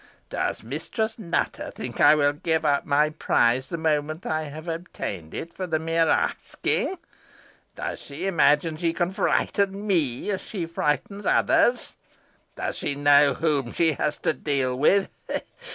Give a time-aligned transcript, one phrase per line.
[0.31, 5.35] Does Mistress Nutter think I will give up my prize the moment I have obtained
[5.35, 6.97] it, for the mere asking?
[7.75, 11.93] Does she imagine she can frighten me as she frightens others?
[12.55, 15.11] Does she know whom she has to deal with?